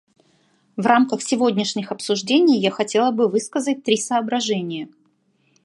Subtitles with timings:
[0.77, 4.89] В рамках сегодняшних обсуждений я хотела бы высказать три соображения.